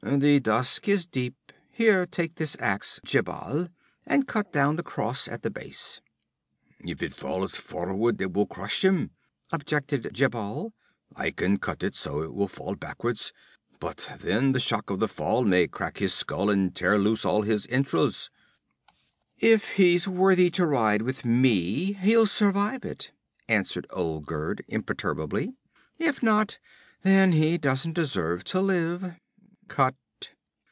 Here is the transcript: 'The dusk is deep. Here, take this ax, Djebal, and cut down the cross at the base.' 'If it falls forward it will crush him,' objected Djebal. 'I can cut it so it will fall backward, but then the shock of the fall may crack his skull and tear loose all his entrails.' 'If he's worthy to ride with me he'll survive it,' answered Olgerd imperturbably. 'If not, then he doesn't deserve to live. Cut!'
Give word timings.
'The 0.03 0.39
dusk 0.39 0.89
is 0.89 1.05
deep. 1.05 1.53
Here, 1.69 2.07
take 2.07 2.35
this 2.35 2.57
ax, 2.59 2.99
Djebal, 3.05 3.69
and 4.05 4.27
cut 4.27 4.51
down 4.51 4.75
the 4.75 4.83
cross 4.83 5.27
at 5.27 5.43
the 5.43 5.51
base.' 5.51 6.01
'If 6.79 7.03
it 7.03 7.13
falls 7.13 7.55
forward 7.55 8.19
it 8.19 8.33
will 8.33 8.47
crush 8.47 8.83
him,' 8.83 9.11
objected 9.51 10.09
Djebal. 10.11 10.73
'I 11.15 11.31
can 11.31 11.57
cut 11.59 11.83
it 11.83 11.95
so 11.95 12.23
it 12.23 12.33
will 12.33 12.47
fall 12.47 12.75
backward, 12.75 13.19
but 13.79 14.09
then 14.19 14.53
the 14.53 14.59
shock 14.59 14.89
of 14.89 14.99
the 14.99 15.07
fall 15.07 15.45
may 15.45 15.67
crack 15.67 15.99
his 15.99 16.15
skull 16.15 16.49
and 16.49 16.75
tear 16.75 16.97
loose 16.97 17.23
all 17.23 17.43
his 17.43 17.67
entrails.' 17.67 18.31
'If 19.37 19.69
he's 19.73 20.07
worthy 20.07 20.49
to 20.51 20.65
ride 20.65 21.03
with 21.03 21.23
me 21.23 21.93
he'll 21.93 22.25
survive 22.27 22.83
it,' 22.83 23.11
answered 23.47 23.85
Olgerd 23.91 24.61
imperturbably. 24.67 25.53
'If 25.99 26.23
not, 26.23 26.57
then 27.03 27.33
he 27.33 27.59
doesn't 27.59 27.93
deserve 27.93 28.43
to 28.45 28.59
live. 28.59 29.15
Cut!' 29.69 29.95